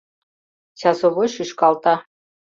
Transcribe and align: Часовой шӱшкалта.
Часовой 0.79 1.29
шӱшкалта. 1.35 1.95